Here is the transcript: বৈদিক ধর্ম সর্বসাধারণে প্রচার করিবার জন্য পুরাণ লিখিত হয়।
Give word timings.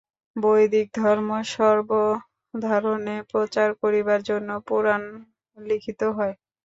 বৈদিক 0.35 0.87
ধর্ম 0.95 1.29
সর্বসাধারণে 1.51 3.15
প্রচার 3.31 3.69
করিবার 3.81 4.19
জন্য 4.29 4.49
পুরাণ 4.67 5.01
লিখিত 5.57 6.01
হয়। 6.17 6.33